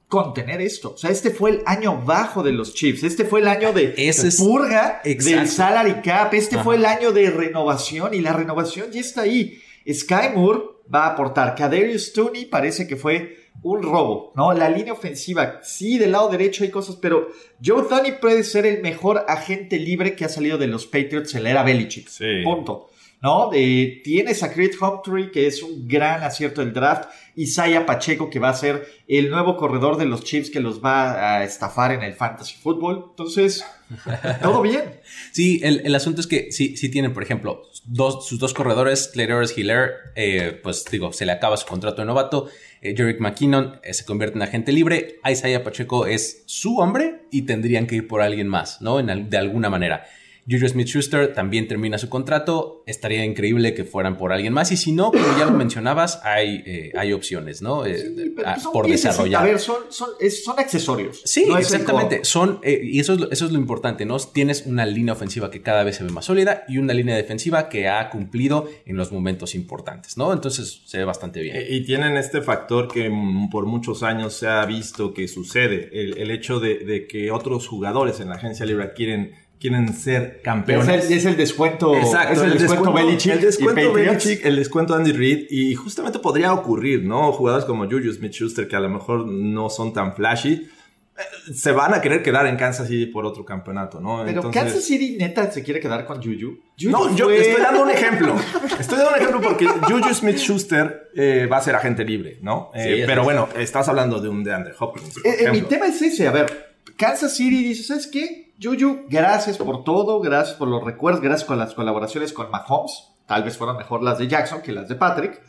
contener 0.08 0.60
esto 0.60 0.92
o 0.94 0.98
sea 0.98 1.10
este 1.10 1.30
fue 1.30 1.50
el 1.50 1.62
año 1.64 2.02
bajo 2.04 2.42
de 2.42 2.52
los 2.52 2.74
Chiefs 2.74 3.02
este 3.02 3.24
fue 3.24 3.40
el 3.40 3.48
año 3.48 3.72
de 3.72 3.94
Ese 3.96 4.28
es- 4.28 4.36
purga 4.36 5.00
Exacto. 5.04 5.38
del 5.38 5.48
salary 5.48 5.94
cap 6.02 6.34
este 6.34 6.56
Ajá. 6.56 6.64
fue 6.64 6.76
el 6.76 6.84
año 6.84 7.12
de 7.12 7.30
renovación 7.30 8.12
y 8.12 8.20
la 8.20 8.32
renovación 8.32 8.90
ya 8.90 9.00
está 9.00 9.22
ahí 9.22 9.58
Sky 9.90 10.28
Moore 10.36 10.60
va 10.94 11.06
a 11.06 11.14
aportar. 11.14 11.56
Kadarius 11.56 12.12
Tooney 12.12 12.44
parece 12.44 12.86
que 12.86 12.94
fue 12.96 13.36
un 13.62 13.82
robo, 13.82 14.32
¿no? 14.36 14.52
La 14.52 14.68
línea 14.68 14.92
ofensiva, 14.92 15.58
sí, 15.64 15.98
del 15.98 16.12
lado 16.12 16.28
derecho 16.28 16.62
hay 16.62 16.70
cosas, 16.70 16.94
pero 16.96 17.28
Joe 17.64 17.84
Tony 17.88 18.12
puede 18.12 18.44
ser 18.44 18.64
el 18.64 18.80
mejor 18.80 19.24
agente 19.26 19.78
libre 19.80 20.14
que 20.14 20.24
ha 20.24 20.28
salido 20.28 20.56
de 20.56 20.68
los 20.68 20.86
Patriots 20.86 21.34
en 21.34 21.42
la 21.42 21.50
era 21.50 21.62
Belichick. 21.64 22.06
Sí. 22.08 22.42
Punto. 22.44 22.90
¿No? 23.22 23.50
Eh, 23.54 24.00
tienes 24.02 24.42
a 24.42 24.52
Creed 24.52 24.72
Humphrey, 24.80 25.30
que 25.30 25.46
es 25.46 25.62
un 25.62 25.86
gran 25.86 26.24
acierto 26.24 26.60
del 26.60 26.72
draft. 26.72 27.08
Isaiah 27.36 27.86
Pacheco, 27.86 28.28
que 28.28 28.40
va 28.40 28.48
a 28.48 28.54
ser 28.54 28.86
el 29.06 29.30
nuevo 29.30 29.56
corredor 29.56 29.96
de 29.96 30.06
los 30.06 30.24
Chiefs 30.24 30.50
que 30.50 30.58
los 30.58 30.84
va 30.84 31.36
a 31.36 31.44
estafar 31.44 31.92
en 31.92 32.02
el 32.02 32.14
fantasy 32.14 32.56
football. 32.60 33.06
Entonces, 33.10 33.64
todo 34.42 34.60
bien. 34.60 35.00
Sí, 35.30 35.60
el, 35.62 35.82
el 35.84 35.94
asunto 35.94 36.20
es 36.20 36.26
que 36.26 36.50
sí, 36.50 36.76
sí 36.76 36.88
tienen, 36.88 37.14
por 37.14 37.22
ejemplo, 37.22 37.62
dos, 37.84 38.26
sus 38.26 38.38
dos 38.38 38.54
corredores, 38.54 39.08
Claydoris 39.12 39.56
Hiller, 39.56 39.92
eh, 40.14 40.58
pues 40.62 40.84
digo, 40.90 41.12
se 41.12 41.24
le 41.24 41.32
acaba 41.32 41.56
su 41.56 41.66
contrato 41.66 42.02
de 42.02 42.06
novato. 42.06 42.48
Eh, 42.80 42.94
Jerick 42.96 43.20
McKinnon 43.20 43.80
eh, 43.82 43.94
se 43.94 44.04
convierte 44.04 44.36
en 44.36 44.42
agente 44.42 44.72
libre. 44.72 45.20
Isaiah 45.24 45.62
Pacheco 45.62 46.06
es 46.06 46.42
su 46.46 46.78
hombre 46.78 47.22
y 47.30 47.42
tendrían 47.42 47.86
que 47.86 47.96
ir 47.96 48.08
por 48.08 48.20
alguien 48.20 48.48
más, 48.48 48.80
¿no? 48.82 48.98
En 48.98 49.30
de 49.30 49.38
alguna 49.38 49.70
manera. 49.70 50.04
Juju 50.50 50.68
Smith 50.68 50.88
Schuster 50.88 51.32
también 51.34 51.68
termina 51.68 51.98
su 51.98 52.08
contrato. 52.08 52.82
Estaría 52.86 53.24
increíble 53.24 53.74
que 53.74 53.84
fueran 53.84 54.16
por 54.16 54.32
alguien 54.32 54.52
más. 54.52 54.72
Y 54.72 54.76
si 54.76 54.92
no, 54.92 55.12
como 55.12 55.24
ya 55.38 55.44
lo 55.44 55.52
mencionabas, 55.52 56.20
hay, 56.24 56.62
eh, 56.66 56.92
hay 56.96 57.12
opciones, 57.12 57.62
¿no? 57.62 57.86
Eh, 57.86 57.98
Sí, 58.02 58.32
pero 58.34 58.48
ah, 58.48 58.58
son 58.58 58.72
por 58.72 58.88
desarrollar. 58.88 59.42
A 59.42 59.46
ver, 59.46 59.58
son, 59.58 59.76
son, 59.90 60.10
son 60.30 60.58
accesorios. 60.58 61.22
Sí, 61.24 61.46
No 61.48 61.58
exactamente. 61.58 62.24
Son, 62.24 62.58
eh, 62.62 62.80
y 62.82 63.00
eso 63.00 63.12
es, 63.14 63.20
lo, 63.20 63.30
eso 63.30 63.46
es 63.46 63.52
lo 63.52 63.58
importante, 63.58 64.04
¿no? 64.04 64.18
Tienes 64.18 64.66
una 64.66 64.84
línea 64.86 65.12
ofensiva 65.14 65.50
que 65.50 65.62
cada 65.62 65.84
vez 65.84 65.96
se 65.96 66.04
ve 66.04 66.10
más 66.10 66.24
sólida 66.24 66.64
y 66.68 66.78
una 66.78 66.94
línea 66.94 67.16
defensiva 67.16 67.68
que 67.68 67.88
ha 67.88 68.10
cumplido 68.10 68.68
en 68.86 68.96
los 68.96 69.12
momentos 69.12 69.54
importantes, 69.54 70.16
¿no? 70.16 70.32
Entonces 70.32 70.82
se 70.86 70.98
ve 70.98 71.04
bastante 71.04 71.40
bien. 71.40 71.56
Y 71.68 71.84
tienen 71.84 72.16
este 72.16 72.42
factor 72.42 72.88
que 72.88 73.08
mm, 73.10 73.50
por 73.50 73.66
muchos 73.66 74.02
años 74.02 74.34
se 74.34 74.48
ha 74.48 74.64
visto 74.66 75.14
que 75.14 75.28
sucede, 75.28 75.90
el, 75.92 76.18
el 76.18 76.30
hecho 76.30 76.58
de, 76.60 76.78
de 76.78 77.06
que 77.06 77.30
otros 77.30 77.68
jugadores 77.68 78.20
en 78.20 78.28
la 78.28 78.36
agencia 78.36 78.66
libre 78.66 78.92
quieren, 78.94 79.32
quieren 79.62 79.94
ser 79.94 80.34
Es 80.38 80.42
campeones. 80.42 81.06
el, 81.06 81.12
es 81.16 81.24
el 81.24 81.36
descuento. 81.36 81.96
Exacto, 81.96 82.44
es 82.44 82.52
el, 82.52 82.58
descuento, 82.58 82.92
Belichick. 82.92 83.32
el 83.32 83.40
descuento. 83.40 83.92
Belichick, 83.92 84.44
el 84.44 84.56
descuento 84.56 84.94
Andy 84.94 85.12
Reid 85.12 85.46
y 85.50 85.74
justamente 85.76 86.18
podría 86.18 86.52
ocurrir, 86.52 87.04
¿no? 87.04 87.32
Jugadores 87.32 87.64
como 87.64 87.84
Juju 87.84 88.12
Smith-Schuster 88.12 88.66
que 88.68 88.76
a 88.76 88.80
lo 88.80 88.88
mejor 88.90 89.24
no 89.26 89.70
son 89.70 89.92
tan 89.92 90.14
flashy 90.14 90.68
eh, 91.14 91.52
se 91.54 91.72
van 91.72 91.92
a 91.92 92.00
querer 92.00 92.22
quedar 92.22 92.46
en 92.46 92.56
Kansas 92.56 92.88
City 92.88 93.04
por 93.06 93.24
otro 93.26 93.44
campeonato, 93.44 94.00
¿no? 94.00 94.18
Pero 94.24 94.30
Entonces- 94.40 94.62
Kansas 94.62 94.82
City 94.84 95.16
neta 95.18 95.50
se 95.52 95.62
quiere 95.62 95.78
quedar 95.78 96.06
con 96.06 96.16
Juju. 96.22 96.58
Juju 96.80 96.90
No, 96.90 97.14
yo 97.14 97.30
estoy 97.30 97.62
dando 97.62 97.82
un 97.82 97.90
ejemplo. 97.90 98.34
Estoy 98.80 98.96
dando 98.98 99.10
un 99.12 99.16
ejemplo 99.16 99.40
porque 99.42 99.66
Juju 99.66 100.14
Smith 100.14 100.38
Schuster 100.38 101.10
va 101.52 101.58
a 101.58 101.62
ser 101.62 101.74
agente 101.76 102.02
libre, 102.04 102.38
¿no? 102.42 102.70
Eh, 102.74 102.82
Sí, 102.82 103.00
es 103.02 103.06
pero 103.06 103.22
bueno, 103.24 103.48
estás 103.58 103.88
hablando 103.88 104.20
de 104.20 104.28
un 104.30 104.42
DeAndre 104.42 104.72
Hopkins. 104.78 105.14
por 105.14 105.26
Eh, 105.26 105.36
eh, 105.44 105.50
mi 105.52 105.60
tema 105.62 105.86
es 105.86 106.00
ese, 106.02 106.26
a 106.26 106.32
ver, 106.32 106.72
Kansas 106.96 107.36
City 107.36 107.62
dice, 107.62 107.82
¿sabes 107.84 108.06
qué? 108.06 108.51
Juju, 108.62 109.06
gracias 109.08 109.58
por 109.58 109.84
todo, 109.84 110.20
gracias 110.20 110.56
por 110.56 110.68
los 110.68 110.84
recuerdos, 110.84 111.22
gracias 111.22 111.46
por 111.46 111.56
las 111.56 111.74
colaboraciones 111.74 112.32
con 112.32 112.50
Mahomes, 112.50 113.12
tal 113.26 113.42
vez 113.42 113.56
fueron 113.56 113.76
mejor 113.76 114.02
las 114.02 114.18
de 114.18 114.28
Jackson 114.28 114.62
que 114.62 114.72
las 114.72 114.88
de 114.88 114.94
Patrick, 114.94 115.42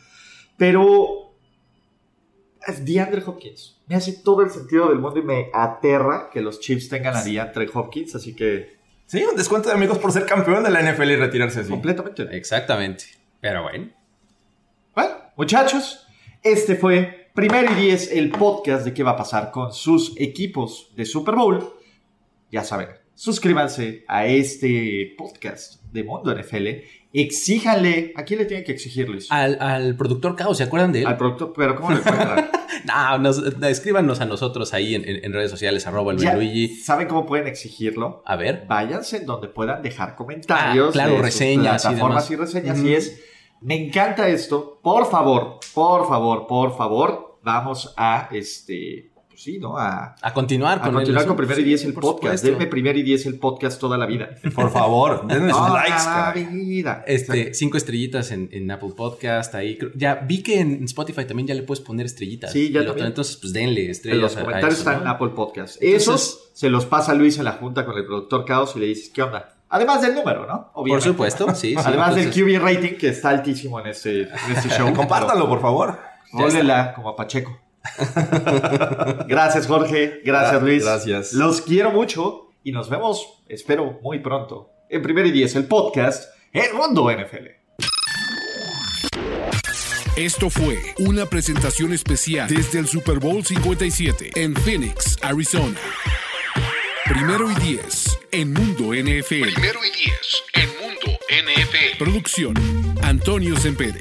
pero 0.56 1.34
es 2.66 2.84
DeAndre 2.84 3.22
Hopkins. 3.24 3.82
Me 3.86 3.96
hace 3.96 4.14
todo 4.24 4.42
el 4.42 4.50
sentido 4.50 4.88
del 4.88 4.98
mundo 4.98 5.20
y 5.20 5.22
me 5.22 5.50
aterra 5.52 6.30
que 6.32 6.40
los 6.40 6.60
Chiefs 6.60 6.88
tengan 6.88 7.14
a 7.14 7.22
DeAndre 7.22 7.68
Hopkins, 7.72 8.14
así 8.14 8.34
que 8.34 8.74
Sí, 9.06 9.22
un 9.22 9.36
descuento 9.36 9.68
de 9.68 9.74
amigos 9.74 9.98
por 9.98 10.12
ser 10.12 10.24
campeón 10.24 10.64
de 10.64 10.70
la 10.70 10.80
NFL 10.80 11.10
y 11.10 11.16
retirarse 11.16 11.60
así. 11.60 11.70
completamente. 11.70 12.22
Exactamente. 12.36 13.04
Pero 13.40 13.62
bueno. 13.62 13.90
Bueno, 14.94 15.14
muchachos, 15.36 16.06
este 16.42 16.74
fue 16.76 17.30
Primero 17.34 17.70
y 17.72 17.74
Diez, 17.74 18.10
el 18.12 18.30
podcast 18.30 18.84
de 18.84 18.94
qué 18.94 19.02
va 19.02 19.12
a 19.12 19.16
pasar 19.16 19.50
con 19.50 19.72
sus 19.72 20.14
equipos 20.18 20.90
de 20.96 21.04
Super 21.04 21.34
Bowl. 21.34 21.74
Ya 22.50 22.64
saben, 22.64 22.88
suscríbanse 23.14 24.04
a 24.08 24.26
este 24.26 25.14
podcast 25.16 25.82
de 25.92 26.04
Mundo 26.04 26.34
NFL. 26.34 26.66
Exíjanle, 27.12 28.12
¿a 28.16 28.24
quién 28.24 28.40
le 28.40 28.44
tienen 28.44 28.64
que 28.64 28.72
exigirles? 28.72 29.30
Al, 29.30 29.56
al 29.60 29.96
productor 29.96 30.34
Caos, 30.36 30.58
¿se 30.58 30.64
acuerdan 30.64 30.92
de 30.92 31.00
él? 31.02 31.06
Al 31.06 31.16
productor, 31.16 31.52
pero 31.56 31.76
¿cómo 31.76 31.90
le 31.90 31.98
encuentran? 31.98 32.50
No, 32.84 33.16
nos- 33.18 33.38
escríbanos 33.62 34.20
a 34.20 34.26
nosotros 34.26 34.74
ahí 34.74 34.94
en, 34.94 35.04
en- 35.06 35.32
redes 35.32 35.50
sociales, 35.50 35.86
arroba 35.86 36.12
Luigi. 36.12 36.68
¿Saben 36.68 37.08
cómo 37.08 37.24
pueden 37.24 37.46
exigirlo? 37.46 38.22
A 38.26 38.36
ver. 38.36 38.64
Váyanse 38.68 39.18
en 39.18 39.26
donde 39.26 39.48
puedan 39.48 39.80
dejar 39.80 40.16
comentarios. 40.16 40.88
Ah, 40.88 40.92
claro, 40.92 41.10
de 41.12 41.16
sus 41.16 41.24
reseñas 41.24 41.82
y 41.84 41.86
plataformas 41.88 42.28
demás. 42.28 42.50
y 42.52 42.56
reseñas. 42.56 42.78
Y 42.80 42.92
es, 42.94 43.22
me 43.62 43.76
encanta 43.86 44.28
esto. 44.28 44.80
Por 44.82 45.08
favor, 45.10 45.60
por 45.72 46.06
favor, 46.08 46.46
por 46.46 46.76
favor, 46.76 47.38
vamos 47.42 47.94
a, 47.96 48.28
este, 48.32 49.12
sí, 49.44 49.58
¿no? 49.58 49.76
A, 49.76 50.16
A 50.22 50.32
continuar 50.32 50.78
a 50.78 50.82
con 50.82 50.94
continuar 50.94 51.22
el- 51.22 51.28
con 51.28 51.36
Primer 51.36 51.58
y 51.58 51.64
Diez 51.64 51.84
el 51.84 51.92
por 51.92 52.02
podcast. 52.02 52.36
supuesto. 52.38 52.46
Denme 52.58 52.66
Primer 52.70 52.96
y 52.96 53.02
Diez 53.02 53.26
el 53.26 53.38
podcast 53.38 53.78
toda 53.78 53.98
la 53.98 54.06
vida. 54.06 54.30
Por 54.54 54.70
favor, 54.70 55.26
denle 55.26 55.50
sus 55.50 55.58
Toda 55.58 55.70
likes, 55.74 55.90
la 55.90 56.04
caray. 56.04 56.44
vida. 56.46 57.04
Este, 57.06 57.52
cinco 57.54 57.76
estrellitas 57.76 58.30
en, 58.30 58.48
en 58.52 58.70
Apple 58.70 58.92
Podcast. 58.96 59.54
Ahí 59.54 59.78
ya 59.94 60.14
vi 60.14 60.42
que 60.42 60.60
en 60.60 60.84
Spotify 60.84 61.24
también 61.26 61.46
ya 61.48 61.54
le 61.54 61.62
puedes 61.62 61.82
poner 61.84 62.06
estrellitas. 62.06 62.52
Sí, 62.52 62.70
ya 62.72 62.84
también. 62.86 63.08
Entonces, 63.08 63.36
pues 63.36 63.52
denle 63.52 63.84
En 63.84 63.90
estrellas. 63.90 64.20
los 64.22 64.36
a- 64.36 64.40
a 64.40 64.44
comentarios 64.44 64.78
están 64.78 65.02
en. 65.02 65.08
Apple 65.08 65.28
Podcast. 65.36 65.76
Entonces- 65.82 66.02
Esos 66.02 66.50
se 66.54 66.70
los 66.70 66.86
pasa 66.86 67.12
Luis 67.14 67.36
en 67.38 67.44
la 67.44 67.52
junta 67.52 67.84
con 67.84 67.96
el 67.98 68.06
productor 68.06 68.44
Caos 68.44 68.72
y 68.76 68.80
le 68.80 68.86
dices, 68.86 69.10
¿qué 69.14 69.22
onda? 69.22 69.50
Además 69.68 70.02
del 70.02 70.14
número, 70.14 70.46
¿no? 70.46 70.70
Por 70.72 70.82
Obviamente. 70.84 71.08
supuesto, 71.08 71.54
sí. 71.54 71.70
sí, 71.70 71.74
Además 71.84 72.14
del 72.14 72.30
QB 72.30 72.60
rating 72.62 72.94
que 72.96 73.08
está 73.08 73.30
altísimo 73.30 73.80
en 73.80 73.88
este, 73.88 74.22
en 74.22 74.28
este 74.56 74.68
show. 74.78 74.92
Compártanlo, 74.94 75.48
por 75.48 75.60
favor. 75.60 75.98
Rólela 76.32 76.94
como 76.94 77.10
a 77.10 77.16
Pacheco. 77.16 77.60
Gracias, 79.28 79.66
Jorge. 79.66 80.20
Gracias, 80.24 80.60
Gra- 80.60 80.64
Luis. 80.64 80.84
gracias. 80.84 81.32
Los 81.32 81.60
quiero 81.60 81.90
mucho 81.90 82.50
y 82.62 82.72
nos 82.72 82.88
vemos, 82.88 83.42
espero, 83.48 83.98
muy 84.02 84.20
pronto. 84.20 84.70
En 84.88 85.02
Primer 85.02 85.26
y 85.26 85.30
Diez, 85.32 85.54
el 85.56 85.66
podcast 85.66 86.24
El 86.52 86.74
Mundo 86.74 87.10
NFL. 87.10 87.48
Esto 90.16 90.48
fue 90.48 90.78
una 91.00 91.26
presentación 91.26 91.92
especial 91.92 92.48
desde 92.48 92.78
el 92.78 92.86
Super 92.86 93.18
Bowl 93.18 93.44
57 93.44 94.30
en 94.36 94.54
Phoenix, 94.54 95.16
Arizona. 95.22 95.74
Primero 97.06 97.50
y 97.50 97.54
diez 97.56 98.16
en 98.30 98.52
Mundo 98.52 98.94
NFL. 98.94 99.52
Primero 99.52 99.80
y 99.84 99.90
diez 99.90 100.42
en 100.52 100.68
Mundo 100.80 101.18
NFL. 101.28 101.98
Producción: 101.98 102.54
Antonio 103.02 103.56
Sempere. 103.56 104.00